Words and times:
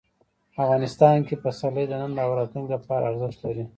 افغانستان 0.63 1.17
کې 1.27 1.35
پسرلی 1.43 1.85
د 1.87 1.93
نن 2.01 2.11
او 2.23 2.29
راتلونکي 2.39 2.71
لپاره 2.75 3.03
ارزښت 3.09 3.39
لري. 3.45 3.63